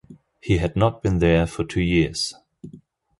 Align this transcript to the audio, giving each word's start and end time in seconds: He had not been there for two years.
He 0.39 0.57
had 0.57 0.75
not 0.75 1.03
been 1.03 1.19
there 1.19 1.45
for 1.45 1.63
two 1.63 1.83
years. 1.83 2.33